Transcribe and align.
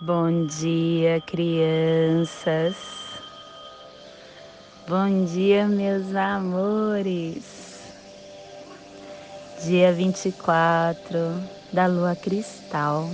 Bom 0.00 0.46
dia, 0.46 1.20
crianças. 1.20 2.76
Bom 4.86 5.24
dia, 5.24 5.66
meus 5.66 6.14
amores. 6.14 7.80
Dia 9.64 9.92
24 9.92 11.18
da 11.72 11.88
lua 11.88 12.14
cristal 12.14 13.10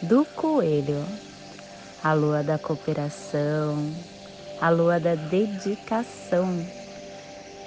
do 0.00 0.24
coelho, 0.24 1.04
a 2.04 2.12
lua 2.12 2.44
da 2.44 2.56
cooperação, 2.56 3.92
a 4.60 4.70
lua 4.70 5.00
da 5.00 5.16
dedicação, 5.16 6.64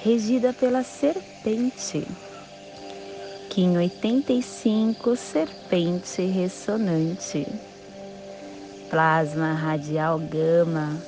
regida 0.02 0.54
pela 0.54 0.82
serpente. 0.82 2.08
Kim 3.50 3.76
85, 3.76 5.14
serpente 5.18 6.22
ressonante 6.22 7.75
plasma 8.90 9.54
radial 9.54 10.20
gama, 10.20 11.02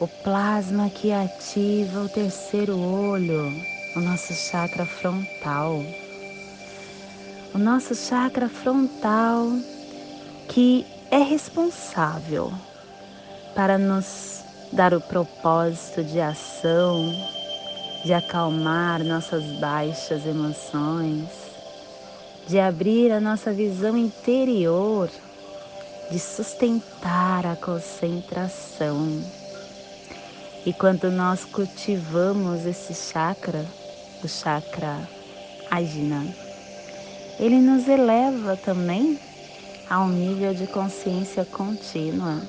o 0.00 0.06
plasma 0.06 0.88
que 0.90 1.12
ativa 1.12 2.00
o 2.00 2.08
terceiro 2.08 2.78
olho, 2.78 3.52
o 3.96 4.00
nosso 4.00 4.32
chakra 4.32 4.86
frontal. 4.86 5.82
O 7.54 7.58
nosso 7.58 7.94
chakra 7.94 8.48
frontal 8.48 9.48
que 10.48 10.86
é 11.10 11.18
responsável 11.18 12.52
para 13.54 13.76
nos 13.76 14.44
dar 14.72 14.94
o 14.94 15.00
propósito 15.00 16.04
de 16.04 16.20
ação, 16.20 17.12
de 18.04 18.12
acalmar 18.12 19.02
nossas 19.02 19.44
baixas 19.58 20.24
emoções, 20.26 21.28
de 22.46 22.60
abrir 22.60 23.10
a 23.10 23.20
nossa 23.20 23.52
visão 23.52 23.96
interior 23.96 25.10
de 26.10 26.18
sustentar 26.18 27.46
a 27.46 27.54
concentração. 27.54 29.22
E 30.64 30.72
quando 30.72 31.10
nós 31.10 31.44
cultivamos 31.44 32.64
esse 32.64 32.94
chakra, 32.94 33.64
o 34.22 34.28
chakra 34.28 35.08
Ajna, 35.70 36.26
ele 37.38 37.60
nos 37.60 37.86
eleva 37.86 38.56
também 38.56 39.18
a 39.88 40.00
um 40.00 40.08
nível 40.08 40.54
de 40.54 40.66
consciência 40.66 41.44
contínua, 41.44 42.40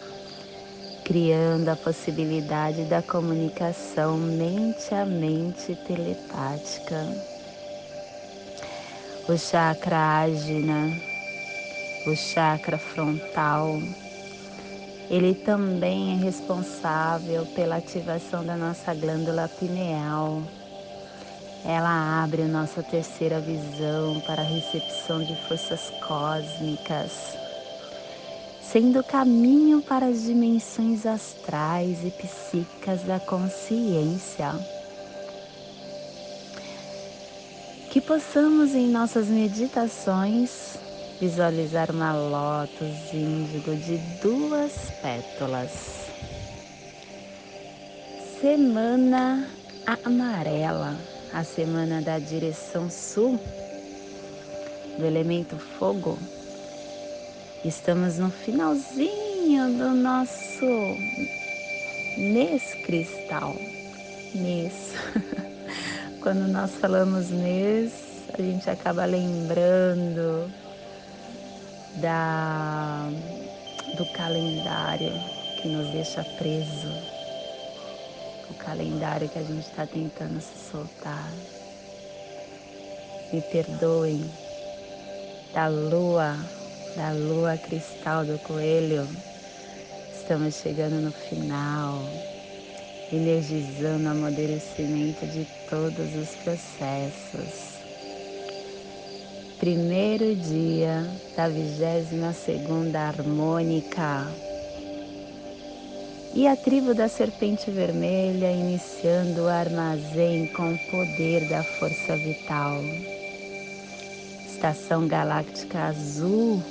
criando 1.04 1.70
a 1.70 1.76
possibilidade 1.76 2.86
da 2.86 3.02
comunicação 3.02 4.18
mente 4.18 4.94
a 4.94 5.06
mente 5.06 5.76
telepática. 5.86 7.06
O 9.28 9.38
chakra 9.38 10.22
Ajna 10.22 11.09
o 12.06 12.16
chakra 12.16 12.78
frontal. 12.78 13.82
Ele 15.10 15.34
também 15.34 16.14
é 16.14 16.24
responsável 16.24 17.46
pela 17.56 17.78
ativação 17.78 18.46
da 18.46 18.56
nossa 18.56 18.94
glândula 18.94 19.50
pineal. 19.60 20.44
Ela 21.66 22.24
abre 22.24 22.44
a 22.44 22.48
nossa 22.48 22.82
terceira 22.82 23.40
visão 23.40 24.22
para 24.22 24.42
a 24.42 24.46
recepção 24.46 25.22
de 25.24 25.36
forças 25.48 25.92
cósmicas, 26.08 27.12
sendo 28.62 29.04
caminho 29.04 29.82
para 29.82 30.06
as 30.06 30.24
dimensões 30.24 31.06
astrais 31.06 32.06
e 32.06 32.12
psíquicas 32.12 33.02
da 33.04 33.20
consciência. 33.20 34.54
Que 37.92 38.00
possamos 38.00 38.76
em 38.76 38.88
nossas 38.88 39.28
meditações 39.28 40.78
visualizar 41.20 41.92
uma 41.92 42.14
lótus 42.14 43.14
índigo 43.14 43.76
de 43.76 43.98
duas 44.22 44.72
pétalas. 45.02 46.08
Semana 48.40 49.46
amarela, 50.06 50.98
a 51.34 51.44
semana 51.44 52.02
da 52.02 52.20
direção 52.20 52.90
sul, 52.90 53.38
do 54.98 55.06
elemento 55.06 55.58
fogo. 55.58 56.18
Estamos 57.66 58.18
no 58.18 58.32
finalzinho 58.32 59.78
do 59.78 59.90
nosso 59.90 60.66
mês 62.18 62.64
cristal. 62.86 63.54
Mês. 64.34 64.94
Quando 66.24 66.48
nós 66.48 66.72
falamos 66.76 67.30
mês, 67.30 67.92
a 68.38 68.42
gente 68.42 68.70
acaba 68.70 69.04
lembrando 69.04 70.50
da, 71.96 73.10
do 73.98 74.06
calendário 74.14 75.12
que 75.62 75.68
nos 75.68 75.92
deixa 75.92 76.24
preso, 76.38 76.88
o 78.50 78.54
calendário 78.56 79.28
que 79.30 79.40
a 79.40 79.44
gente 79.44 79.68
está 79.68 79.86
tentando 79.86 80.40
se 80.40 80.70
soltar. 80.72 81.32
Me 83.34 83.42
perdoem 83.42 84.30
da 85.54 85.68
lua, 85.68 86.38
da 86.96 87.12
lua 87.12 87.58
cristal 87.58 88.26
do 88.26 88.40
coelho. 88.40 89.08
Estamos 90.14 90.56
chegando 90.56 91.02
no 91.02 91.12
final, 91.12 92.02
energizando 93.12 94.08
o 94.08 94.12
amadurecimento 94.12 95.26
de 95.28 95.48
todos 95.70 96.16
os 96.16 96.30
processos 96.44 97.79
primeiro 99.60 100.36
dia 100.36 101.06
da 101.36 101.50
vigésima 101.50 102.32
segunda 102.32 103.00
harmônica. 103.00 104.26
E 106.34 106.48
a 106.48 106.56
tribo 106.56 106.94
da 106.94 107.10
serpente 107.10 107.70
vermelha 107.70 108.52
iniciando 108.52 109.42
o 109.42 109.48
armazém 109.50 110.48
com 110.54 110.74
o 110.74 110.78
poder 110.90 111.50
da 111.50 111.62
força 111.64 112.16
vital. 112.16 112.82
Estação 114.48 115.08
galáctica 115.08 115.88
azul 115.88 116.64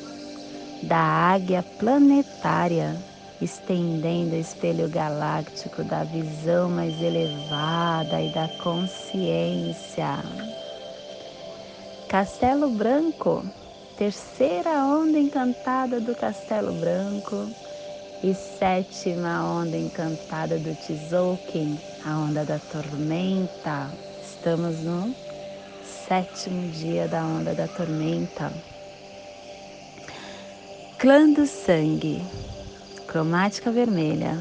da 0.84 0.99
águia 0.99 1.62
planetária, 1.78 2.97
estendendo 3.43 4.34
o 4.34 4.41
espelho 4.41 4.88
galáctico 4.88 5.84
da 5.84 6.05
visão 6.05 6.70
mais 6.70 6.99
elevada 7.03 8.22
e 8.22 8.32
da 8.32 8.49
consciência. 8.62 10.47
Castelo 12.08 12.70
Branco, 12.70 13.44
terceira 13.98 14.70
onda 14.82 15.19
encantada 15.19 16.00
do 16.00 16.14
Castelo 16.14 16.72
Branco 16.72 17.50
e 18.24 18.32
sétima 18.32 19.44
onda 19.44 19.76
encantada 19.76 20.56
do 20.56 20.74
Tzolk'in, 20.74 21.78
a 22.06 22.19
onda 22.19 22.46
da 22.46 22.58
tormenta. 22.58 23.91
Estamos 24.24 24.78
no 24.78 25.14
sétimo 25.84 26.70
dia 26.70 27.06
da 27.06 27.22
onda 27.22 27.52
da 27.52 27.69
tormenta. 27.69 28.50
Clã 30.98 31.30
do 31.30 31.46
sangue, 31.46 32.22
cromática 33.06 33.70
vermelha, 33.70 34.38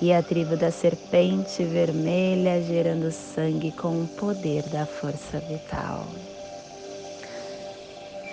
e 0.00 0.12
a 0.12 0.22
tribo 0.22 0.56
da 0.56 0.70
serpente 0.70 1.64
vermelha 1.64 2.62
gerando 2.62 3.10
sangue 3.10 3.72
com 3.72 4.04
o 4.04 4.06
poder 4.06 4.62
da 4.68 4.86
força 4.86 5.40
vital 5.40 6.06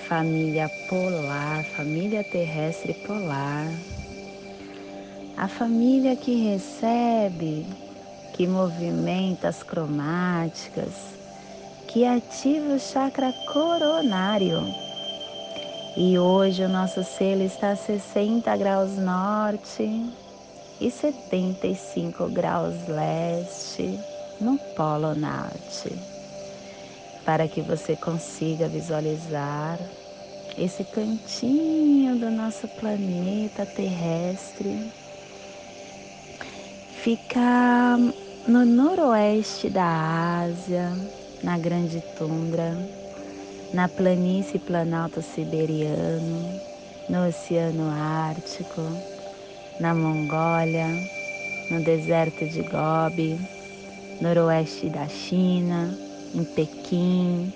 família 0.07 0.69
polar, 0.87 1.63
família 1.75 2.23
terrestre 2.23 2.93
polar, 3.07 3.67
a 5.35 5.47
família 5.47 6.15
que 6.15 6.51
recebe, 6.51 7.65
que 8.33 8.45
movimenta 8.45 9.47
as 9.47 9.63
cromáticas, 9.63 10.93
que 11.87 12.05
ativa 12.05 12.75
o 12.75 12.79
chakra 12.79 13.33
coronário. 13.51 14.61
E 15.97 16.19
hoje 16.19 16.63
o 16.63 16.69
nosso 16.69 17.03
selo 17.03 17.41
está 17.41 17.71
a 17.71 17.75
60 17.75 18.55
graus 18.57 18.97
norte 18.97 20.13
e 20.79 20.91
75 20.91 22.27
graus 22.29 22.75
leste 22.87 23.99
no 24.39 24.57
Polo 24.75 25.15
Norte 25.15 26.14
para 27.25 27.47
que 27.47 27.61
você 27.61 27.95
consiga 27.95 28.67
visualizar 28.67 29.79
esse 30.57 30.83
cantinho 30.83 32.17
do 32.17 32.29
nosso 32.29 32.67
planeta 32.79 33.65
terrestre. 33.65 34.91
Fica 37.03 37.97
no 38.47 38.65
noroeste 38.65 39.69
da 39.69 40.43
Ásia, 40.43 40.93
na 41.43 41.57
Grande 41.57 42.01
Tundra, 42.17 42.77
na 43.73 43.89
planície 43.89 44.59
Planalto 44.59 45.21
Siberiano, 45.21 46.61
no 47.09 47.27
Oceano 47.27 47.89
Ártico, 47.89 48.81
na 49.79 49.93
Mongólia, 49.93 50.87
no 51.69 51.83
deserto 51.83 52.47
de 52.47 52.61
Gobi, 52.61 53.39
noroeste 54.21 54.89
da 54.89 55.07
China, 55.07 56.04
em 56.35 56.43
Pequim, 56.43 57.51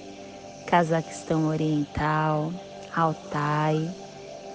Cazaquistão 0.65 1.47
Oriental, 1.47 2.53
Altai, 2.95 3.89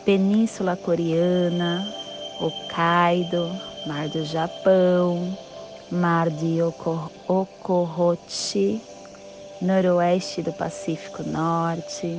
Península 0.05 0.77
Coreana, 0.77 1.87
Hokkaido, 2.41 3.51
Mar 3.87 4.09
do 4.09 4.25
Japão, 4.25 5.37
Mar 5.91 6.31
de 6.31 6.59
Okorochi, 7.29 8.83
Noroeste 9.61 10.43
do 10.43 10.53
Pacífico 10.53 11.23
Norte, 11.23 12.19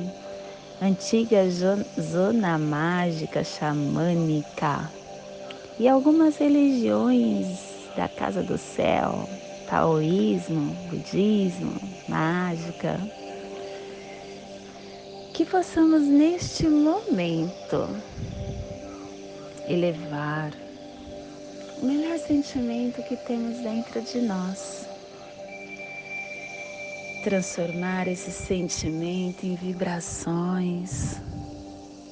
antiga 0.80 1.42
zona 2.00 2.56
mágica 2.58 3.42
xamânica 3.42 4.90
e 5.78 5.88
algumas 5.88 6.36
religiões 6.36 7.46
da 7.96 8.08
Casa 8.08 8.42
do 8.42 8.56
Céu, 8.58 9.28
taoísmo, 9.68 10.74
budismo, 10.88 11.80
mágica. 12.08 12.98
Que 15.34 15.44
possamos 15.44 16.02
neste 16.02 16.66
momento 16.66 17.88
elevar 19.68 20.52
o 21.82 21.86
melhor 21.86 22.18
sentimento 22.18 23.02
que 23.02 23.16
temos 23.16 23.58
dentro 23.58 24.00
de 24.00 24.20
nós. 24.22 24.86
Transformar 27.22 28.06
esse 28.08 28.30
sentimento 28.30 29.44
em 29.44 29.56
vibrações, 29.56 31.20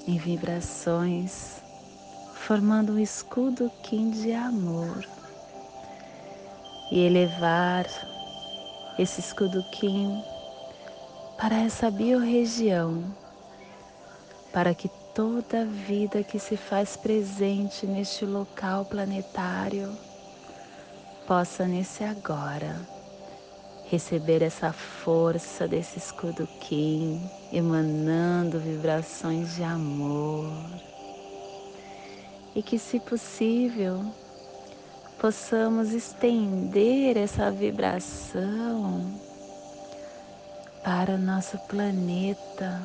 em 0.07 0.19
vibrações, 0.19 1.63
formando 2.35 2.95
um 2.95 2.99
escudo 2.99 3.71
Kim 3.83 4.11
de 4.11 4.33
amor. 4.33 5.24
E 6.91 7.01
elevar 7.01 7.87
esse 8.99 9.21
escudo 9.21 9.63
Kim 9.73 10.23
para 11.37 11.57
essa 11.57 11.91
biorregião, 11.91 13.05
para 14.53 14.75
que 14.75 14.89
toda 15.15 15.65
vida 15.65 16.23
que 16.23 16.39
se 16.39 16.57
faz 16.57 16.97
presente 16.97 17.87
neste 17.87 18.25
local 18.25 18.85
planetário 18.85 19.97
possa 21.27 21.67
nesse 21.67 22.05
agora 22.05 22.95
receber 23.91 24.43
essa 24.43 24.73
força 24.73 25.69
desse 25.69 25.99
escudo 25.99 26.49
Kim, 26.61 27.21
emanando 27.53 28.59
vibrações 28.59 29.55
de 29.55 29.63
amor. 29.63 30.51
E 32.55 32.63
que, 32.63 32.79
se 32.79 32.99
possível, 32.99 34.05
possamos 35.25 35.95
estender 35.95 37.17
essa 37.17 37.51
vibração 37.51 39.11
para 40.85 41.15
o 41.15 41.19
nosso 41.19 41.57
planeta 41.61 42.83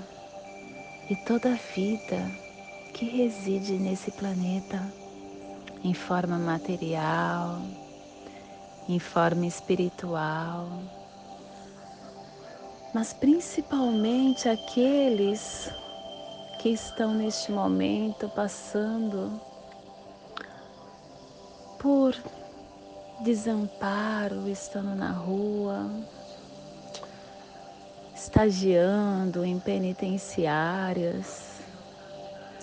e 1.10 1.18
toda 1.18 1.52
a 1.52 1.58
vida 1.76 2.32
que 2.94 3.04
reside 3.04 3.74
nesse 3.74 4.10
planeta 4.12 4.82
em 5.84 5.94
forma 5.94 6.40
material, 6.40 7.60
em 8.88 9.00
forma 9.00 9.46
espiritual, 9.46 10.70
mas 12.94 13.12
principalmente 13.12 14.48
aqueles 14.48 15.70
que 16.62 16.70
estão 16.70 17.14
neste 17.14 17.52
momento 17.52 18.30
passando 18.30 19.49
por 21.80 22.16
desamparo, 23.22 24.48
estando 24.48 24.96
na 24.96 25.12
rua, 25.12 25.90
estagiando 28.14 29.44
em 29.44 29.60
penitenciárias, 29.60 31.60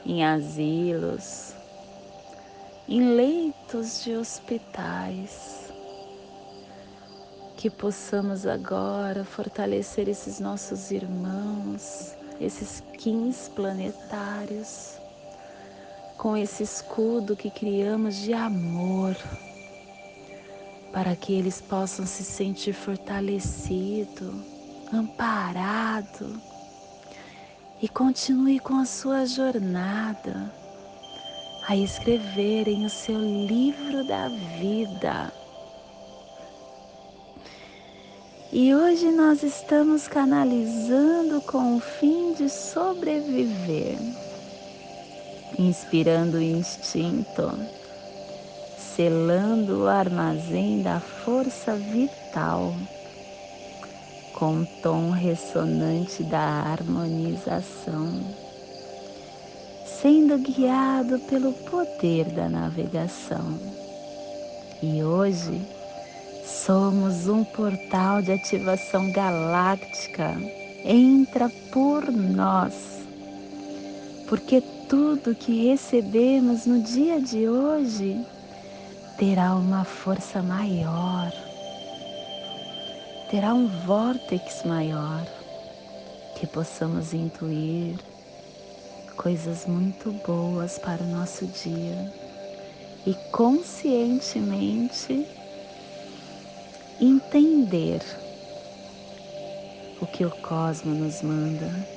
em 0.04 0.24
asilos, 0.24 1.54
em 2.88 3.16
leitos 3.16 4.04
de 4.04 4.14
hospitais, 4.14 5.72
que 7.56 7.70
possamos 7.70 8.46
agora 8.46 9.24
fortalecer 9.24 10.08
esses 10.08 10.38
nossos 10.38 10.90
irmãos, 10.90 12.14
esses 12.38 12.82
quins 12.98 13.48
planetários, 13.48 14.95
com 16.16 16.36
esse 16.36 16.62
escudo 16.62 17.36
que 17.36 17.50
criamos 17.50 18.16
de 18.16 18.32
amor, 18.32 19.16
para 20.92 21.14
que 21.14 21.32
eles 21.34 21.60
possam 21.60 22.06
se 22.06 22.24
sentir 22.24 22.72
fortalecidos 22.72 24.56
amparado 24.92 26.40
e 27.82 27.88
continue 27.88 28.58
com 28.58 28.74
a 28.74 28.84
sua 28.84 29.26
jornada 29.26 30.52
a 31.68 31.76
escreverem 31.76 32.86
o 32.86 32.90
seu 32.90 33.18
livro 33.18 34.06
da 34.06 34.28
vida. 34.28 35.32
E 38.52 38.72
hoje 38.72 39.10
nós 39.10 39.42
estamos 39.42 40.06
canalizando 40.06 41.40
com 41.42 41.76
o 41.76 41.80
fim 41.80 42.32
de 42.34 42.48
sobreviver, 42.48 43.98
inspirando 45.58 46.38
o 46.38 46.42
instinto, 46.42 47.50
selando 48.78 49.84
o 49.84 49.88
armazém 49.88 50.82
da 50.82 51.00
força 51.00 51.74
vital 51.74 52.74
com 54.36 54.66
tom 54.82 55.10
ressonante 55.10 56.22
da 56.24 56.38
harmonização, 56.40 58.20
sendo 59.86 60.36
guiado 60.38 61.18
pelo 61.20 61.52
poder 61.52 62.26
da 62.26 62.46
navegação. 62.46 63.58
E 64.82 65.02
hoje 65.02 65.58
somos 66.44 67.28
um 67.28 67.44
portal 67.44 68.20
de 68.20 68.32
ativação 68.32 69.10
galáctica. 69.10 70.36
Entra 70.84 71.50
por 71.72 72.12
nós, 72.12 72.74
porque 74.28 74.62
tudo 74.88 75.34
que 75.34 75.68
recebemos 75.68 76.66
no 76.66 76.80
dia 76.80 77.20
de 77.20 77.48
hoje 77.48 78.24
terá 79.18 79.54
uma 79.54 79.84
força 79.84 80.42
maior 80.42 81.32
terá 83.30 83.52
um 83.52 83.66
vórtex 83.66 84.62
maior 84.64 85.26
que 86.36 86.46
possamos 86.46 87.12
intuir 87.12 87.98
coisas 89.16 89.66
muito 89.66 90.12
boas 90.24 90.78
para 90.78 91.02
o 91.02 91.06
nosso 91.06 91.46
dia 91.46 92.12
e 93.06 93.14
conscientemente 93.32 95.26
entender 97.00 98.00
o 100.00 100.06
que 100.06 100.24
o 100.24 100.30
cosmo 100.30 100.94
nos 100.94 101.22
manda. 101.22 101.95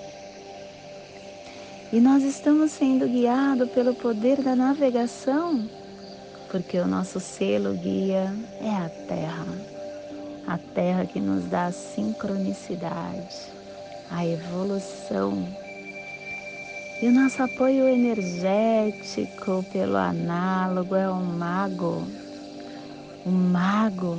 E 1.92 2.00
nós 2.00 2.24
estamos 2.24 2.72
sendo 2.72 3.08
guiados 3.08 3.70
pelo 3.72 3.96
poder 3.96 4.42
da 4.42 4.56
navegação, 4.56 5.68
porque 6.52 6.78
o 6.78 6.88
nosso 6.88 7.20
selo 7.20 7.74
guia 7.74 8.34
é 8.62 8.70
a 8.70 8.90
Terra 9.08 9.80
a 10.50 10.58
terra 10.58 11.06
que 11.06 11.20
nos 11.20 11.46
dá 11.46 11.68
a 11.68 11.72
sincronicidade, 11.72 13.36
a 14.10 14.26
evolução. 14.26 15.48
E 17.02 17.08
o 17.08 17.12
nosso 17.12 17.44
apoio 17.44 17.88
energético 17.88 19.64
pelo 19.72 19.96
análogo 19.96 20.96
é 20.96 21.08
o 21.08 21.16
mago, 21.16 22.04
o 23.24 23.30
mago 23.30 24.18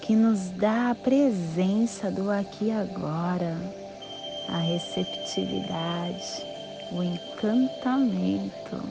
que 0.00 0.14
nos 0.14 0.48
dá 0.50 0.90
a 0.90 0.94
presença 0.94 2.08
do 2.08 2.30
aqui 2.30 2.66
e 2.66 2.70
agora, 2.70 3.56
a 4.48 4.58
receptividade, 4.58 6.46
o 6.92 7.02
encantamento. 7.02 8.82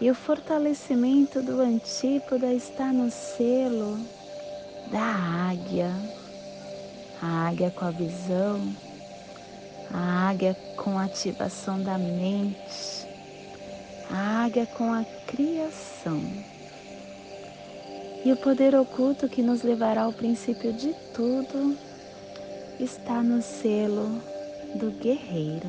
E 0.00 0.10
o 0.10 0.14
fortalecimento 0.14 1.42
do 1.42 1.60
antípoda 1.60 2.52
está 2.52 2.92
no 2.92 3.10
selo 3.10 3.98
da 4.90 5.50
águia, 5.50 5.90
a 7.20 7.48
águia 7.48 7.70
com 7.70 7.84
a 7.84 7.90
visão, 7.90 8.74
a 9.92 10.28
águia 10.28 10.56
com 10.76 10.98
a 10.98 11.04
ativação 11.04 11.82
da 11.82 11.98
mente, 11.98 13.08
a 14.10 14.44
águia 14.44 14.66
com 14.66 14.92
a 14.92 15.04
criação. 15.26 16.22
E 18.24 18.32
o 18.32 18.36
poder 18.36 18.74
oculto 18.74 19.28
que 19.28 19.42
nos 19.42 19.62
levará 19.62 20.02
ao 20.02 20.12
princípio 20.12 20.72
de 20.72 20.94
tudo 21.14 21.76
está 22.78 23.22
no 23.22 23.42
selo 23.42 24.22
do 24.74 24.90
guerreiro, 24.90 25.68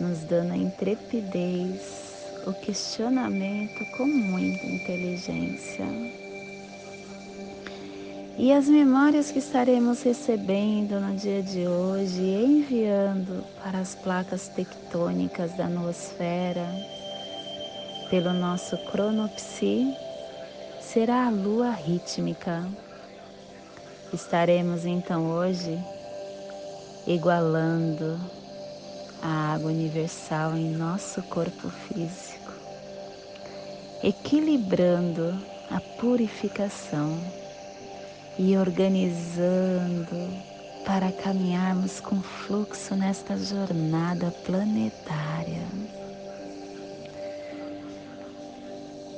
nos 0.00 0.20
dando 0.24 0.52
a 0.52 0.56
intrepidez, 0.56 2.24
o 2.46 2.52
questionamento 2.52 3.84
com 3.96 4.06
muita 4.06 4.66
inteligência. 4.66 5.86
E 8.36 8.52
as 8.52 8.68
memórias 8.68 9.30
que 9.30 9.38
estaremos 9.38 10.02
recebendo 10.02 10.98
no 11.00 11.14
dia 11.14 11.40
de 11.40 11.68
hoje, 11.68 12.20
enviando 12.20 13.44
para 13.62 13.78
as 13.78 13.94
placas 13.94 14.48
tectônicas 14.48 15.56
da 15.56 15.68
noosfera, 15.68 16.66
pelo 18.10 18.32
nosso 18.32 18.76
cronopsi, 18.90 19.94
será 20.80 21.26
a 21.26 21.30
lua 21.30 21.70
rítmica. 21.70 22.66
Estaremos 24.12 24.84
então 24.84 25.30
hoje 25.30 25.78
igualando 27.06 28.18
a 29.24 29.54
água 29.54 29.70
universal 29.70 30.54
em 30.54 30.70
nosso 30.70 31.22
corpo 31.22 31.70
físico, 31.70 32.52
equilibrando 34.02 35.34
a 35.70 35.80
purificação 35.98 37.18
e 38.38 38.54
organizando 38.54 40.28
para 40.84 41.10
caminharmos 41.10 42.00
com 42.00 42.20
fluxo 42.20 42.94
nesta 42.94 43.34
jornada 43.38 44.30
planetária. 44.44 45.64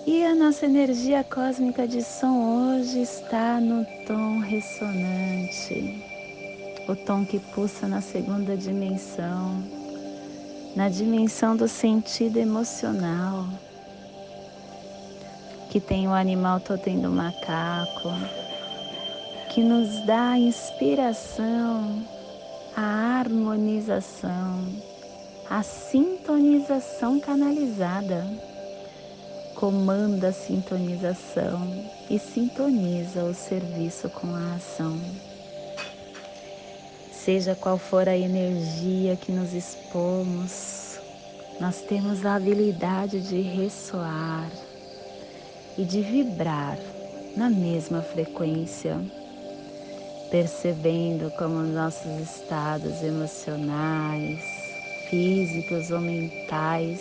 E 0.06 0.24
a 0.24 0.36
nossa 0.36 0.66
energia 0.66 1.24
cósmica 1.24 1.88
de 1.88 2.00
som 2.00 2.76
hoje 2.76 3.02
está 3.02 3.60
no 3.60 3.84
tom 4.06 4.38
ressonante, 4.38 6.00
o 6.88 6.94
tom 6.94 7.24
que 7.24 7.40
pulsa 7.40 7.88
na 7.88 8.00
segunda 8.00 8.56
dimensão, 8.56 9.75
na 10.76 10.90
dimensão 10.90 11.56
do 11.56 11.66
sentido 11.66 12.36
emocional, 12.36 13.46
que 15.70 15.80
tem 15.80 16.06
o 16.06 16.12
animal 16.12 16.60
totem 16.60 17.00
do 17.00 17.08
macaco, 17.08 18.10
que 19.48 19.62
nos 19.62 20.04
dá 20.04 20.32
a 20.32 20.38
inspiração, 20.38 22.02
a 22.76 23.20
harmonização, 23.20 24.68
a 25.48 25.62
sintonização 25.62 27.18
canalizada. 27.20 28.22
Comanda 29.54 30.28
a 30.28 30.32
sintonização 30.32 31.86
e 32.10 32.18
sintoniza 32.18 33.24
o 33.24 33.32
serviço 33.32 34.10
com 34.10 34.26
a 34.26 34.56
ação. 34.56 35.00
Seja 37.26 37.56
qual 37.56 37.76
for 37.76 38.08
a 38.08 38.16
energia 38.16 39.16
que 39.16 39.32
nos 39.32 39.52
expomos, 39.52 41.00
nós 41.60 41.82
temos 41.82 42.24
a 42.24 42.36
habilidade 42.36 43.20
de 43.20 43.40
ressoar 43.40 44.48
e 45.76 45.84
de 45.84 46.02
vibrar 46.02 46.78
na 47.36 47.50
mesma 47.50 48.00
frequência 48.00 49.00
percebendo 50.30 51.32
como 51.32 51.62
nossos 51.62 52.20
estados 52.20 53.02
emocionais, 53.02 54.44
físicos 55.10 55.90
ou 55.90 56.00
mentais 56.00 57.00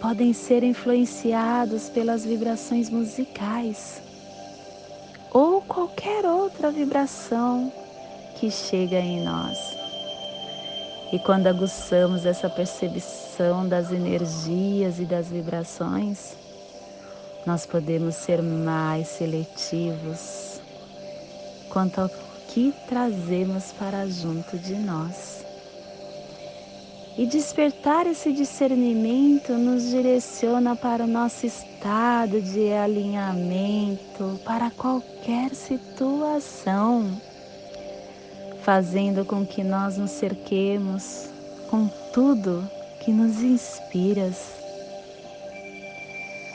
podem 0.00 0.32
ser 0.32 0.64
influenciados 0.64 1.90
pelas 1.90 2.24
vibrações 2.24 2.88
musicais 2.88 4.02
ou 5.30 5.60
qualquer 5.60 6.24
outra 6.24 6.70
vibração 6.70 7.83
que 8.44 8.50
chega 8.50 8.98
em 8.98 9.22
nós. 9.22 9.58
E 11.10 11.18
quando 11.18 11.46
aguçamos 11.46 12.26
essa 12.26 12.50
percepção 12.50 13.66
das 13.66 13.90
energias 13.90 14.98
e 14.98 15.06
das 15.06 15.28
vibrações, 15.28 16.36
nós 17.46 17.64
podemos 17.64 18.14
ser 18.16 18.42
mais 18.42 19.08
seletivos 19.08 20.60
quanto 21.70 22.02
ao 22.02 22.10
que 22.48 22.74
trazemos 22.86 23.72
para 23.78 24.06
junto 24.06 24.58
de 24.58 24.74
nós. 24.74 25.42
E 27.16 27.24
despertar 27.24 28.06
esse 28.06 28.30
discernimento 28.30 29.54
nos 29.54 29.88
direciona 29.88 30.76
para 30.76 31.04
o 31.04 31.06
nosso 31.06 31.46
estado 31.46 32.42
de 32.42 32.72
alinhamento 32.72 34.38
para 34.44 34.70
qualquer 34.70 35.54
situação, 35.54 37.10
fazendo 38.64 39.26
com 39.26 39.44
que 39.44 39.62
nós 39.62 39.98
nos 39.98 40.10
cerquemos 40.10 41.28
com 41.70 41.86
tudo 42.14 42.66
que 43.04 43.12
nos 43.12 43.42
inspira. 43.42 44.32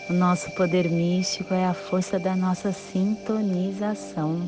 O 0.09 0.13
nosso 0.13 0.49
poder 0.55 0.89
místico 0.89 1.53
é 1.53 1.67
a 1.67 1.73
força 1.73 2.17
da 2.17 2.35
nossa 2.35 2.71
sintonização. 2.71 4.41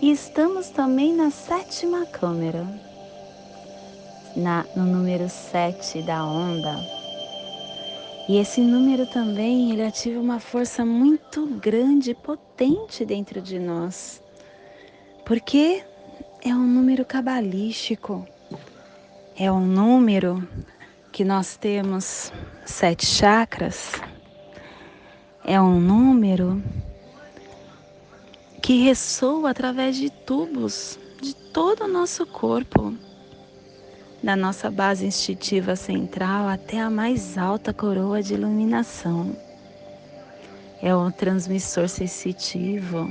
E 0.00 0.12
estamos 0.12 0.68
também 0.68 1.16
na 1.16 1.32
sétima 1.32 2.06
câmera, 2.06 2.64
na, 4.36 4.64
no 4.76 4.84
número 4.84 5.28
7 5.28 6.02
da 6.02 6.24
onda. 6.24 6.78
E 8.28 8.36
esse 8.36 8.60
número 8.60 9.04
também 9.06 9.72
ele 9.72 9.82
ativa 9.82 10.20
uma 10.20 10.38
força 10.38 10.84
muito 10.84 11.44
grande 11.56 12.14
potente 12.14 13.04
dentro 13.04 13.40
de 13.40 13.58
nós. 13.58 14.21
Porque 15.24 15.84
é 16.44 16.54
um 16.54 16.66
número 16.66 17.04
cabalístico. 17.04 18.26
É 19.36 19.50
um 19.50 19.64
número 19.64 20.46
que 21.12 21.24
nós 21.24 21.56
temos 21.56 22.32
sete 22.66 23.06
chakras. 23.06 23.92
É 25.44 25.60
um 25.60 25.80
número 25.80 26.62
que 28.60 28.82
ressoa 28.82 29.50
através 29.50 29.96
de 29.96 30.10
tubos 30.10 30.98
de 31.20 31.34
todo 31.34 31.84
o 31.84 31.88
nosso 31.88 32.26
corpo, 32.26 32.94
da 34.22 34.34
nossa 34.34 34.70
base 34.70 35.06
instintiva 35.06 35.76
central 35.76 36.48
até 36.48 36.80
a 36.80 36.90
mais 36.90 37.38
alta 37.38 37.72
coroa 37.72 38.22
de 38.22 38.34
iluminação. 38.34 39.36
É 40.80 40.94
um 40.94 41.10
transmissor 41.12 41.88
sensitivo. 41.88 43.08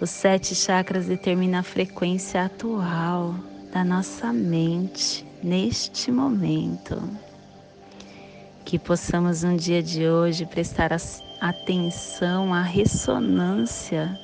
Os 0.00 0.08
sete 0.08 0.54
chakras 0.54 1.04
determinam 1.04 1.60
a 1.60 1.62
frequência 1.62 2.46
atual 2.46 3.34
da 3.70 3.84
nossa 3.84 4.32
mente 4.32 5.26
neste 5.42 6.10
momento. 6.10 6.98
Que 8.64 8.78
possamos 8.78 9.42
no 9.42 9.58
dia 9.58 9.82
de 9.82 10.08
hoje 10.08 10.46
prestar 10.46 10.90
atenção 11.38 12.54
à 12.54 12.62
ressonância 12.62 14.18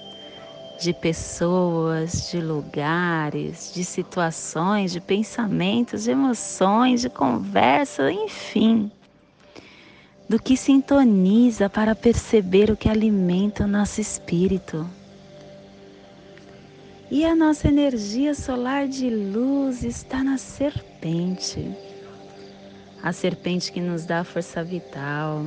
de 0.80 0.94
pessoas, 0.94 2.30
de 2.30 2.40
lugares, 2.40 3.70
de 3.74 3.84
situações, 3.84 4.92
de 4.92 5.00
pensamentos, 5.00 6.04
de 6.04 6.10
emoções, 6.10 7.02
de 7.02 7.10
conversa, 7.10 8.10
enfim, 8.10 8.90
do 10.26 10.38
que 10.38 10.56
sintoniza 10.56 11.68
para 11.68 11.94
perceber 11.94 12.70
o 12.70 12.76
que 12.78 12.88
alimenta 12.88 13.64
o 13.64 13.68
nosso 13.68 14.00
espírito. 14.00 14.88
E 17.08 17.24
a 17.24 17.36
nossa 17.36 17.68
energia 17.68 18.34
solar 18.34 18.88
de 18.88 19.08
luz 19.08 19.84
está 19.84 20.24
na 20.24 20.36
serpente. 20.38 21.70
A 23.00 23.12
serpente 23.12 23.70
que 23.70 23.80
nos 23.80 24.04
dá 24.04 24.24
força 24.24 24.64
vital, 24.64 25.46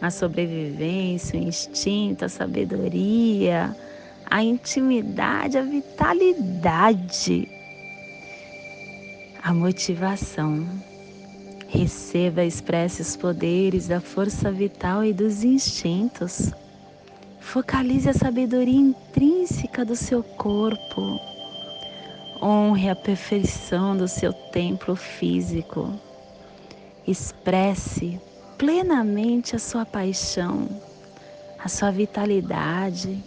a 0.00 0.10
sobrevivência, 0.10 1.38
o 1.38 1.42
instinto, 1.42 2.24
a 2.24 2.28
sabedoria, 2.28 3.76
a 4.28 4.42
intimidade, 4.42 5.56
a 5.56 5.62
vitalidade, 5.62 7.48
a 9.40 9.54
motivação. 9.54 10.66
Receba 11.68 12.42
e 12.42 12.48
expresse 12.48 13.02
os 13.02 13.16
poderes 13.16 13.86
da 13.86 14.00
força 14.00 14.50
vital 14.50 15.04
e 15.04 15.12
dos 15.12 15.44
instintos. 15.44 16.50
Focalize 17.46 18.10
a 18.10 18.12
sabedoria 18.12 18.76
intrínseca 18.76 19.84
do 19.84 19.94
seu 19.94 20.20
corpo. 20.20 21.20
Honre 22.42 22.90
a 22.90 22.96
perfeição 22.96 23.96
do 23.96 24.08
seu 24.08 24.32
templo 24.32 24.96
físico. 24.96 25.94
Expresse 27.06 28.20
plenamente 28.58 29.54
a 29.54 29.60
sua 29.60 29.86
paixão, 29.86 30.68
a 31.62 31.68
sua 31.68 31.92
vitalidade, 31.92 33.22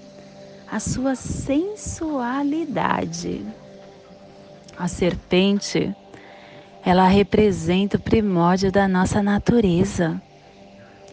a 0.70 0.82
sua 0.82 1.16
sensualidade. 1.16 3.46
A 4.78 4.90
serpente, 4.90 5.96
ela 6.86 7.08
representa 7.08 7.96
o 7.96 8.02
primórdio 8.02 8.70
da 8.70 8.86
nossa 8.86 9.24
natureza, 9.24 10.22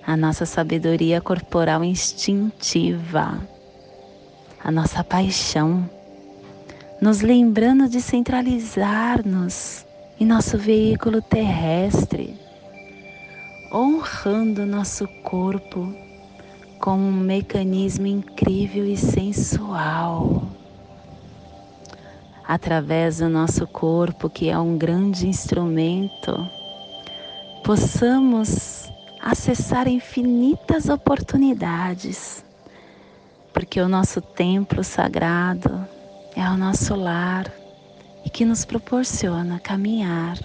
a 0.06 0.16
nossa 0.16 0.46
sabedoria 0.46 1.20
corporal 1.20 1.82
instintiva, 1.82 3.40
a 4.62 4.70
nossa 4.70 5.02
paixão, 5.02 5.90
nos 7.00 7.22
lembrando 7.22 7.88
de 7.88 8.00
centralizar-nos 8.00 9.84
em 10.20 10.24
nosso 10.24 10.56
veículo 10.56 11.20
terrestre. 11.20 12.38
Honrando 13.72 14.64
nosso 14.64 15.08
corpo 15.24 15.92
como 16.78 17.02
um 17.02 17.12
mecanismo 17.12 18.06
incrível 18.06 18.86
e 18.86 18.96
sensual. 18.96 20.44
Através 22.46 23.18
do 23.18 23.28
nosso 23.28 23.66
corpo, 23.66 24.30
que 24.30 24.48
é 24.48 24.56
um 24.56 24.78
grande 24.78 25.26
instrumento, 25.26 26.48
possamos 27.64 28.85
acessar 29.26 29.88
infinitas 29.88 30.88
oportunidades, 30.88 32.44
porque 33.52 33.80
o 33.80 33.88
nosso 33.88 34.20
templo 34.20 34.84
sagrado 34.84 35.84
é 36.36 36.48
o 36.48 36.56
nosso 36.56 36.94
lar 36.94 37.52
e 38.24 38.30
que 38.30 38.44
nos 38.44 38.64
proporciona 38.64 39.58
caminhar 39.58 40.38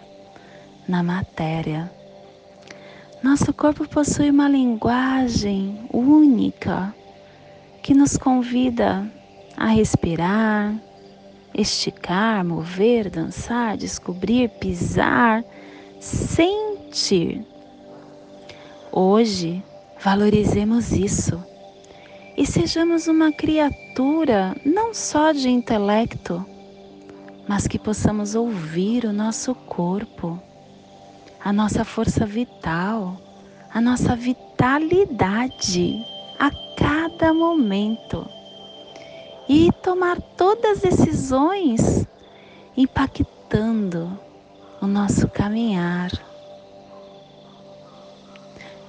na 0.88 1.04
matéria. 1.04 1.92
Nosso 3.22 3.54
corpo 3.54 3.88
possui 3.88 4.32
uma 4.32 4.50
linguagem 4.50 5.88
única 5.94 6.92
que 7.84 7.94
nos 7.94 8.18
convida 8.18 9.08
a 9.56 9.68
respirar, 9.68 10.74
esticar, 11.54 12.44
mover, 12.44 13.12
dançar, 13.12 13.78
descobrir, 13.78 14.50
pisar, 14.50 15.44
sentir. 16.00 17.46
Hoje, 18.92 19.64
valorizemos 20.04 20.92
isso. 20.92 21.44
E 22.38 22.46
sejamos 22.46 23.08
uma 23.08 23.32
criatura 23.32 24.56
não 24.66 24.94
só 24.94 25.32
de 25.32 25.50
intelecto, 25.50 26.46
mas 27.48 27.68
que 27.68 27.78
possamos 27.78 28.36
ouvir 28.36 29.06
o 29.06 29.14
nosso 29.14 29.54
corpo 29.54 30.40
a 31.44 31.52
nossa 31.52 31.84
força 31.84 32.26
vital, 32.26 33.20
a 33.74 33.82
nossa 33.82 34.16
vitalidade 34.16 36.06
a 36.40 36.52
cada 36.78 37.34
momento. 37.34 38.28
E 39.50 39.72
tomar 39.82 40.22
todas 40.38 40.84
as 40.86 40.98
decisões 40.98 42.06
impactando 42.78 44.18
o 44.80 44.88
nosso 44.88 45.28
caminhar, 45.28 46.12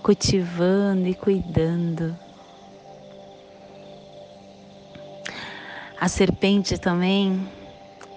cultivando 0.02 1.06
e 1.06 1.14
cuidando. 1.14 2.16
A 6.00 6.08
serpente 6.08 6.76
também 6.78 7.48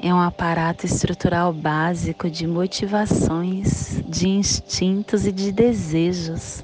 é 0.01 0.13
um 0.13 0.19
aparato 0.19 0.85
estrutural 0.85 1.53
básico 1.53 2.29
de 2.29 2.47
motivações, 2.47 4.01
de 4.07 4.27
instintos 4.27 5.25
e 5.27 5.31
de 5.31 5.51
desejos, 5.51 6.63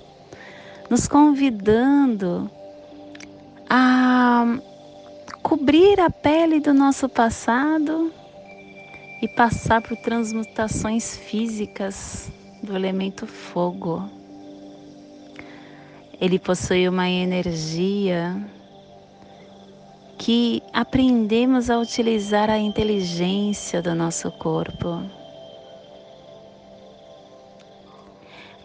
nos 0.89 1.07
convidando 1.07 2.49
a 3.69 4.57
cobrir 5.43 5.99
a 5.99 6.09
pele 6.09 6.59
do 6.59 6.73
nosso 6.73 7.07
passado 7.07 8.11
e 9.21 9.27
passar 9.27 9.81
por 9.81 9.95
transmutações 9.97 11.15
físicas 11.15 12.31
do 12.63 12.75
elemento 12.75 13.27
fogo. 13.27 14.20
Ele 16.21 16.37
possui 16.37 16.87
uma 16.87 17.09
energia 17.09 18.39
que 20.19 20.61
aprendemos 20.71 21.67
a 21.67 21.79
utilizar 21.79 22.47
a 22.47 22.59
inteligência 22.59 23.81
do 23.81 23.95
nosso 23.95 24.29
corpo. 24.29 25.01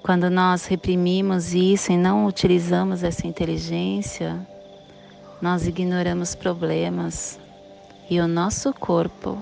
Quando 0.03 0.29
nós 0.29 0.67
reprimimos 0.67 1.55
isso 1.55 1.91
e 1.91 1.97
não 1.97 2.27
utilizamos 2.27 3.03
essa 3.03 3.27
inteligência, 3.27 4.47
nós 5.41 5.67
ignoramos 5.67 6.35
problemas 6.35 7.41
e 8.11 8.21
o 8.21 8.29
nosso 8.29 8.71
corpo 8.75 9.39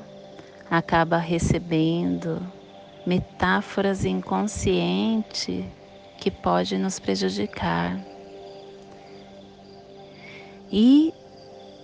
acaba 0.70 1.16
recebendo 1.16 2.40
metáforas 3.04 4.04
inconscientes 4.04 5.64
que 6.24 6.30
pode 6.30 6.78
nos 6.78 6.98
prejudicar. 6.98 8.00
E 10.72 11.12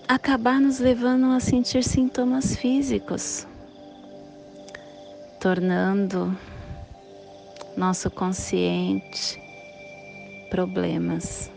acabar 0.09 0.59
nos 0.59 0.79
levando 0.79 1.27
a 1.27 1.39
sentir 1.39 1.85
sintomas 1.85 2.57
físicos, 2.57 3.47
tornando 5.39 6.35
nosso 7.77 8.11
consciente 8.11 9.39
problemas. 10.49 11.53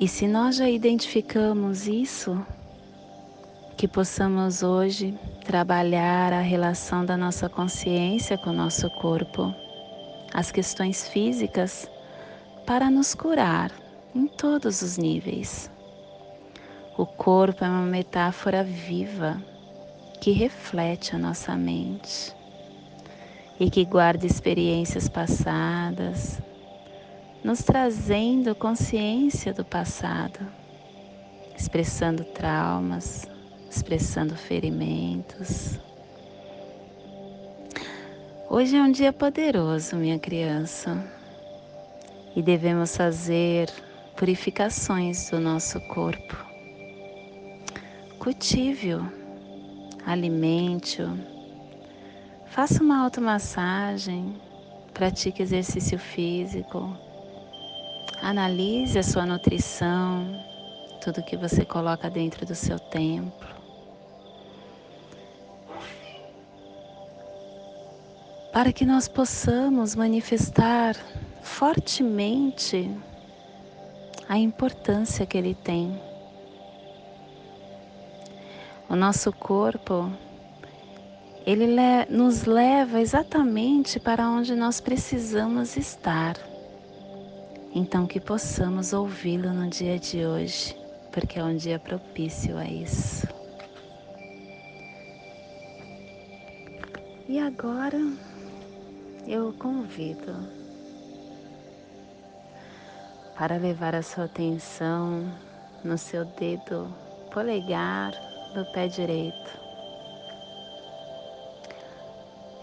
E 0.00 0.08
se 0.08 0.26
nós 0.26 0.56
já 0.56 0.70
identificamos 0.70 1.86
isso, 1.86 2.42
que 3.76 3.86
possamos 3.86 4.62
hoje 4.62 5.14
trabalhar 5.44 6.32
a 6.32 6.40
relação 6.40 7.04
da 7.04 7.14
nossa 7.14 7.46
consciência 7.46 8.38
com 8.38 8.48
o 8.48 8.54
nosso 8.54 8.88
corpo, 8.88 9.54
as 10.34 10.50
questões 10.50 11.08
físicas, 11.08 11.88
para 12.66 12.90
nos 12.90 13.14
curar 13.14 13.70
em 14.12 14.26
todos 14.26 14.82
os 14.82 14.98
níveis. 14.98 15.70
O 16.98 17.06
corpo 17.06 17.64
é 17.64 17.68
uma 17.68 17.86
metáfora 17.86 18.64
viva 18.64 19.40
que 20.20 20.32
reflete 20.32 21.14
a 21.14 21.18
nossa 21.18 21.54
mente 21.54 22.34
e 23.60 23.70
que 23.70 23.84
guarda 23.84 24.26
experiências 24.26 25.08
passadas, 25.08 26.40
nos 27.44 27.62
trazendo 27.62 28.54
consciência 28.54 29.52
do 29.52 29.64
passado, 29.64 30.40
expressando 31.56 32.24
traumas, 32.24 33.28
expressando 33.70 34.34
ferimentos. 34.34 35.78
Hoje 38.56 38.76
é 38.76 38.80
um 38.80 38.92
dia 38.92 39.12
poderoso, 39.12 39.96
minha 39.96 40.16
criança, 40.16 40.96
e 42.36 42.40
devemos 42.40 42.96
fazer 42.96 43.68
purificações 44.16 45.28
do 45.28 45.40
nosso 45.40 45.80
corpo. 45.88 46.36
Cultive-o, 48.16 49.04
alimente-o, 50.06 51.18
faça 52.46 52.80
uma 52.80 53.02
automassagem, 53.02 54.40
pratique 54.92 55.42
exercício 55.42 55.98
físico, 55.98 56.96
analise 58.22 59.00
a 59.00 59.02
sua 59.02 59.26
nutrição, 59.26 60.28
tudo 61.02 61.24
que 61.24 61.36
você 61.36 61.64
coloca 61.64 62.08
dentro 62.08 62.46
do 62.46 62.54
seu 62.54 62.78
templo. 62.78 63.63
Para 68.54 68.72
que 68.72 68.86
nós 68.86 69.08
possamos 69.08 69.96
manifestar 69.96 70.94
fortemente 71.42 72.88
a 74.28 74.38
importância 74.38 75.26
que 75.26 75.36
ele 75.36 75.56
tem 75.56 76.00
o 78.88 78.94
nosso 78.94 79.32
corpo, 79.32 80.08
ele 81.44 81.66
le 81.66 82.06
nos 82.08 82.44
leva 82.44 83.00
exatamente 83.00 83.98
para 83.98 84.30
onde 84.30 84.54
nós 84.54 84.80
precisamos 84.80 85.76
estar. 85.76 86.36
Então, 87.74 88.06
que 88.06 88.20
possamos 88.20 88.92
ouvi-lo 88.92 89.52
no 89.52 89.68
dia 89.68 89.98
de 89.98 90.24
hoje, 90.24 90.76
porque 91.10 91.40
é 91.40 91.44
um 91.44 91.56
dia 91.56 91.80
propício 91.80 92.56
a 92.56 92.64
isso. 92.64 93.26
E 97.28 97.40
agora 97.40 97.98
eu 99.26 99.48
o 99.48 99.52
convido 99.54 100.34
para 103.36 103.56
levar 103.56 103.94
a 103.94 104.02
sua 104.02 104.24
atenção 104.24 105.24
no 105.82 105.96
seu 105.96 106.24
dedo 106.24 106.94
polegar 107.32 108.12
do 108.54 108.64
pé 108.72 108.86
direito, 108.86 109.50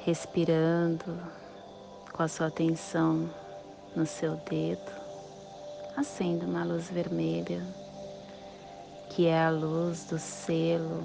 respirando 0.05 1.19
com 2.13 2.23
a 2.23 2.27
sua 2.27 2.47
atenção 2.47 3.29
no 3.95 4.05
seu 4.05 4.35
dedo, 4.49 4.91
acenda 5.97 6.45
uma 6.45 6.63
luz 6.63 6.89
vermelha, 6.89 7.61
que 9.09 9.25
é 9.27 9.43
a 9.43 9.49
luz 9.49 10.05
do 10.05 10.17
selo 10.19 11.03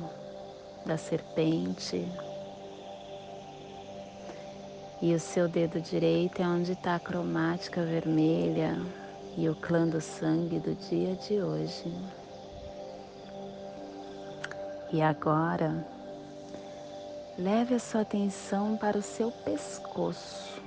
da 0.84 0.96
serpente. 0.96 2.06
E 5.00 5.14
o 5.14 5.20
seu 5.20 5.46
dedo 5.48 5.80
direito 5.80 6.40
é 6.40 6.46
onde 6.46 6.72
está 6.72 6.94
a 6.96 7.00
cromática 7.00 7.82
vermelha 7.84 8.76
e 9.36 9.48
o 9.48 9.54
clã 9.54 9.86
do 9.86 10.00
sangue 10.00 10.58
do 10.58 10.74
dia 10.74 11.14
de 11.16 11.40
hoje. 11.42 11.92
E 14.92 15.02
agora, 15.02 15.86
leve 17.38 17.74
a 17.74 17.78
sua 17.78 18.00
atenção 18.02 18.76
para 18.78 18.96
o 18.96 19.02
seu 19.02 19.30
pescoço, 19.30 20.62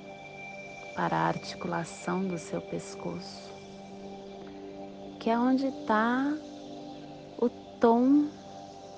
para 0.95 1.17
a 1.17 1.27
articulação 1.27 2.27
do 2.27 2.37
seu 2.37 2.61
pescoço. 2.61 3.49
que 5.19 5.29
é 5.29 5.37
onde 5.37 5.67
está 5.67 6.33
o 7.37 7.49
tom 7.79 8.27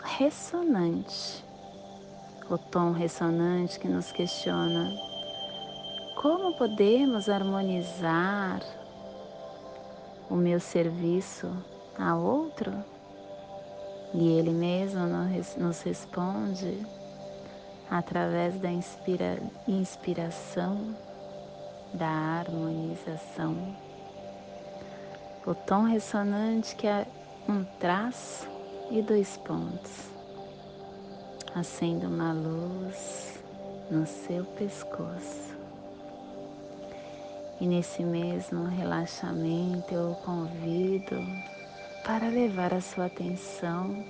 ressonante. 0.03 1.43
O 2.49 2.57
tom 2.57 2.91
ressonante 2.91 3.79
que 3.79 3.87
nos 3.87 4.11
questiona 4.11 5.10
como 6.21 6.53
podemos 6.53 7.27
harmonizar 7.27 8.61
o 10.29 10.35
meu 10.35 10.59
serviço 10.59 11.51
a 11.97 12.15
outro? 12.15 12.71
E 14.13 14.27
ele 14.37 14.51
mesmo 14.51 15.01
nos 15.57 15.81
responde 15.81 16.85
através 17.89 18.59
da 18.59 18.69
inspira, 18.69 19.41
inspiração, 19.67 20.95
da 21.93 22.07
harmonização. 22.07 23.75
O 25.45 25.55
tom 25.55 25.85
ressonante 25.85 26.75
que 26.75 26.85
é 26.85 27.07
um 27.49 27.63
traço 27.79 28.47
e 28.91 29.01
dois 29.01 29.37
pontos. 29.37 30.11
Acenda 31.55 32.07
uma 32.07 32.31
luz 32.31 33.43
no 33.89 34.05
seu 34.05 34.45
pescoço. 34.45 35.60
E 37.61 37.67
nesse 37.67 38.03
mesmo 38.03 38.65
relaxamento 38.65 39.93
eu 39.93 40.13
o 40.13 40.15
convido 40.15 41.15
para 42.03 42.27
levar 42.27 42.73
a 42.73 42.81
sua 42.81 43.05
atenção 43.05 44.03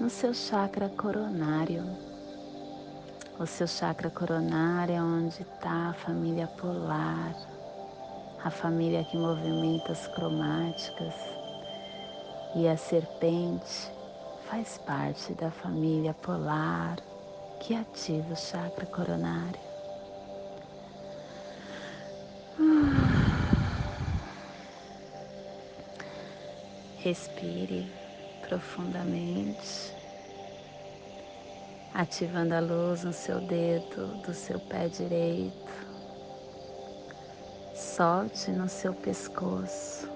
no 0.00 0.10
seu 0.10 0.34
chakra 0.34 0.88
coronário. 0.88 1.84
O 3.38 3.46
seu 3.46 3.68
chakra 3.68 4.10
coronário 4.10 4.96
é 4.96 5.00
onde 5.00 5.42
está 5.42 5.90
a 5.90 5.94
família 5.94 6.48
polar, 6.48 7.36
a 8.42 8.50
família 8.50 9.04
que 9.04 9.16
movimenta 9.16 9.92
as 9.92 10.08
cromáticas 10.08 11.14
e 12.56 12.66
a 12.66 12.76
serpente 12.76 13.92
faz 14.50 14.76
parte 14.78 15.34
da 15.34 15.52
família 15.52 16.14
polar 16.14 16.96
que 17.60 17.76
ativa 17.76 18.32
o 18.32 18.36
chakra 18.36 18.86
coronário. 18.86 19.69
Respire 27.02 27.90
profundamente, 28.46 29.94
ativando 31.94 32.54
a 32.54 32.60
luz 32.60 33.04
no 33.04 33.12
seu 33.14 33.40
dedo 33.40 34.20
do 34.22 34.34
seu 34.34 34.60
pé 34.60 34.86
direito. 34.86 35.72
Solte 37.74 38.50
no 38.50 38.68
seu 38.68 38.92
pescoço. 38.92 40.10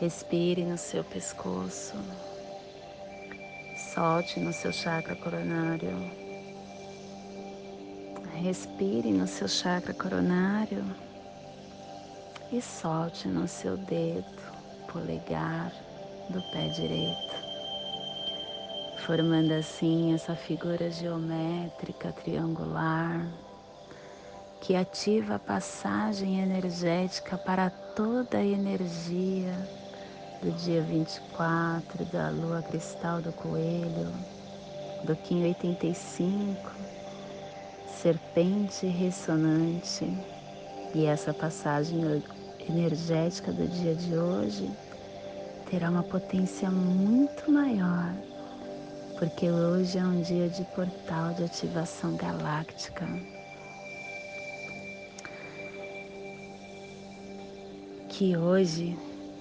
Respire 0.00 0.64
no 0.64 0.78
seu 0.78 1.04
pescoço. 1.04 1.94
Solte 3.92 4.40
no 4.40 4.54
seu 4.54 4.72
chakra 4.72 5.14
coronário. 5.16 6.10
Respire 8.42 9.12
no 9.12 9.26
seu 9.26 9.48
chakra 9.48 9.92
coronário 9.92 10.82
e 12.52 12.60
solte 12.62 13.26
no 13.26 13.48
seu 13.48 13.76
dedo 13.76 14.24
polegar 14.92 15.72
do 16.30 16.40
pé 16.52 16.68
direito, 16.68 17.34
formando 19.04 19.52
assim 19.52 20.14
essa 20.14 20.34
figura 20.36 20.90
geométrica 20.90 22.12
triangular 22.12 23.26
que 24.60 24.74
ativa 24.74 25.36
a 25.36 25.38
passagem 25.38 26.40
energética 26.40 27.36
para 27.38 27.70
toda 27.70 28.38
a 28.38 28.44
energia 28.44 29.52
do 30.42 30.50
dia 30.52 30.82
24 30.82 32.04
da 32.06 32.30
lua 32.30 32.62
cristal 32.62 33.20
do 33.20 33.32
coelho, 33.32 34.12
do 35.04 35.14
Kim 35.16 35.44
85, 35.44 36.72
serpente 37.86 38.86
ressonante. 38.86 40.35
E 40.96 41.04
essa 41.04 41.34
passagem 41.34 42.22
energética 42.66 43.52
do 43.52 43.68
dia 43.68 43.94
de 43.94 44.16
hoje 44.16 44.70
terá 45.68 45.90
uma 45.90 46.02
potência 46.02 46.70
muito 46.70 47.52
maior, 47.52 48.14
porque 49.18 49.50
hoje 49.50 49.98
é 49.98 50.02
um 50.02 50.22
dia 50.22 50.48
de 50.48 50.64
portal 50.74 51.34
de 51.34 51.44
ativação 51.44 52.16
galáctica. 52.16 53.06
Que 58.08 58.34
hoje 58.34 58.98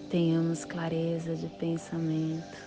tenhamos 0.10 0.66
clareza 0.66 1.38
de 1.38 1.48
pensamento, 1.48 2.58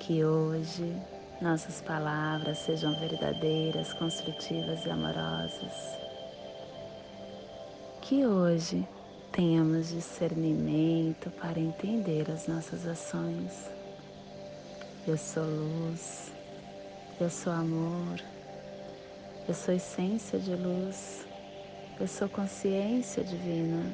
que 0.00 0.24
hoje 0.24 0.96
nossas 1.42 1.82
palavras 1.82 2.56
sejam 2.60 2.98
verdadeiras, 2.98 3.92
construtivas 3.92 4.86
e 4.86 4.90
amorosas. 4.90 5.97
Que 8.08 8.24
hoje 8.24 8.88
tenhamos 9.32 9.90
discernimento 9.90 11.28
para 11.32 11.60
entender 11.60 12.30
as 12.30 12.48
nossas 12.48 12.86
ações. 12.86 13.52
Eu 15.06 15.18
sou 15.18 15.44
luz, 15.44 16.32
eu 17.20 17.28
sou 17.28 17.52
amor, 17.52 18.18
eu 19.46 19.52
sou 19.52 19.74
essência 19.74 20.38
de 20.38 20.54
luz, 20.54 21.26
eu 22.00 22.08
sou 22.08 22.30
consciência 22.30 23.22
divina. 23.22 23.92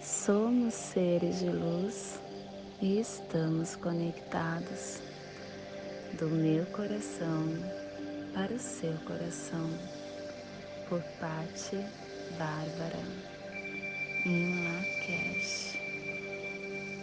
Somos 0.00 0.72
seres 0.72 1.40
de 1.40 1.50
luz 1.50 2.18
e 2.80 3.00
estamos 3.00 3.76
conectados 3.76 4.98
do 6.18 6.26
meu 6.26 6.64
coração 6.72 7.44
para 8.32 8.54
o 8.54 8.58
seu 8.58 8.94
coração 9.06 9.68
por 10.88 11.02
parte 11.20 11.76
Bárbara, 12.38 13.02
Inlakesh, 14.24 15.78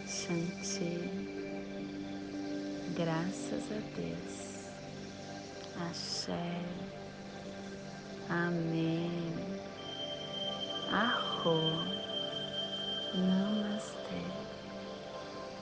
Shanti, 0.08 1.10
graças 2.96 3.72
a 3.72 3.80
Deus, 3.96 4.70
Axé, 5.90 6.54
Amém, 8.30 9.34
Arro, 10.92 11.84
Namastê. 13.14 14.39